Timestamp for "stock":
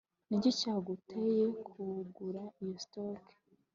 2.83-3.23